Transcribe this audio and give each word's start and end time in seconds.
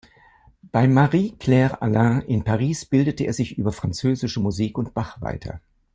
Bei 0.63 0.87
Marie-Claire 0.87 1.79
Alain 1.83 2.21
in 2.23 2.43
Paris 2.43 2.85
bildete 2.85 3.25
er 3.25 3.33
sich 3.33 3.59
über 3.59 3.71
französische 3.71 4.39
Musik 4.39 4.79
und 4.79 4.95
Bach 4.95 5.21
weiter. 5.21 5.61